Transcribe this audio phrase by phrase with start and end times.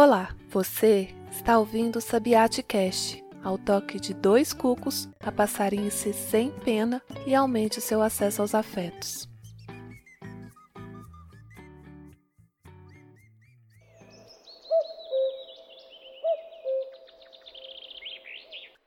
[0.00, 6.52] Olá, você está ouvindo o Sabiate Cast, ao toque de dois cucos, a passarinhe-se sem
[6.52, 9.28] pena e aumente o seu acesso aos afetos.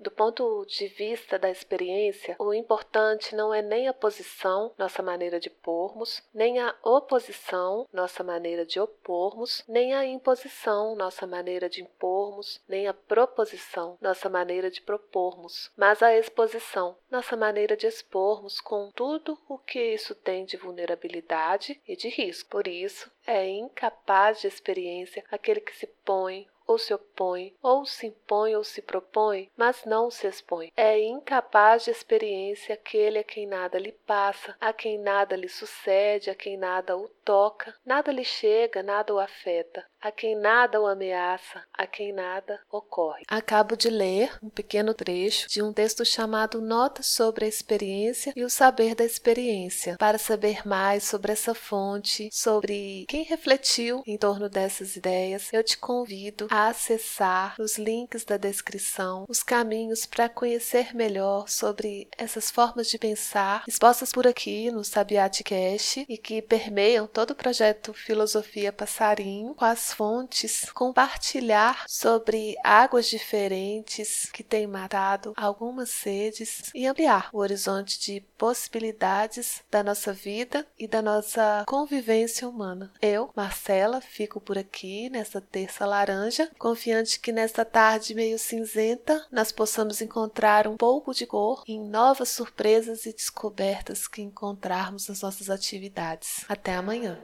[0.00, 5.38] Do ponto de vista da experiência, o importante não é nem a posição, nossa maneira
[5.38, 11.82] de pormos, nem a oposição, nossa maneira de opormos, nem a imposição, nossa maneira de
[11.82, 18.58] impormos, nem a proposição, nossa maneira de propormos, mas a exposição, nossa maneira de expormos
[18.58, 22.48] com tudo o que isso tem de vulnerabilidade e de risco.
[22.48, 28.06] Por isso, é incapaz de experiência aquele que se põe ou se opõe, ou se
[28.06, 30.72] impõe ou se propõe, mas não se expõe.
[30.76, 36.30] É incapaz de experiência aquele a quem nada lhe passa, a quem nada lhe sucede,
[36.30, 40.86] a quem nada o toca, nada lhe chega, nada o afeta, a quem nada o
[40.86, 43.24] ameaça, a quem nada ocorre.
[43.28, 48.44] Acabo de ler um pequeno trecho de um texto chamado Notas sobre a Experiência e
[48.44, 49.96] o Saber da Experiência.
[49.98, 55.76] Para saber mais sobre essa fonte, sobre quem refletiu em torno dessas ideias, eu te
[55.76, 62.88] convido a acessar os links da descrição, os caminhos para conhecer melhor sobre essas formas
[62.88, 68.72] de pensar expostas por aqui no Sabiate Cash e que permeiam todo o projeto Filosofia
[68.72, 77.28] Passarinho, com as fontes, compartilhar sobre águas diferentes que têm matado algumas sedes e ampliar
[77.32, 82.92] o horizonte de possibilidades da nossa vida e da nossa convivência humana.
[83.00, 89.50] Eu, Marcela, fico por aqui nessa terça laranja, confiante que nesta tarde meio cinzenta nós
[89.50, 95.50] possamos encontrar um pouco de cor em novas surpresas e descobertas que encontrarmos nas nossas
[95.50, 96.44] atividades.
[96.48, 97.18] Até amanhã.